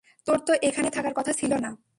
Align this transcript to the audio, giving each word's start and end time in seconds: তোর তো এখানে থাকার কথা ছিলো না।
তোর 0.27 0.37
তো 0.39 0.51
এখানে 0.63 0.89
থাকার 0.89 1.13
কথা 1.13 1.31
ছিলো 1.33 1.57
না। 1.57 1.69